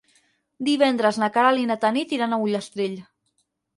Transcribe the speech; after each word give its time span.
Divendres 0.69 1.19
na 1.23 1.29
Queralt 1.35 1.63
i 1.65 1.67
na 1.73 1.77
Tanit 1.85 2.17
iran 2.19 2.33
a 2.33 2.41
Ullastrell. 2.47 2.97